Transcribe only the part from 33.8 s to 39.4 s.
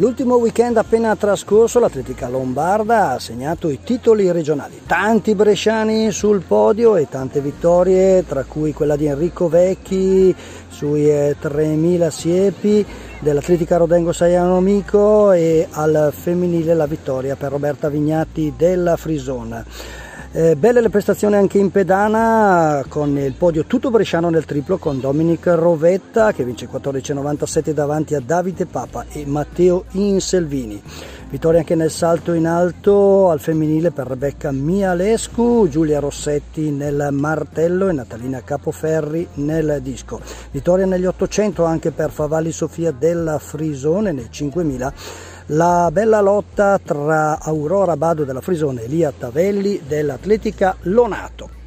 per Rebecca Mialescu, Giulia Rossetti nel martello e Natalina Capoferri